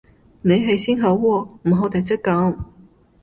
[0.41, 2.57] 你係先好喎,唔好大隻講